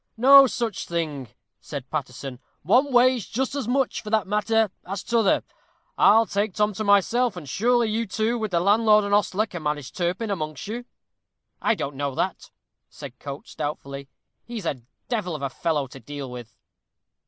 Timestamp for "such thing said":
0.47-1.91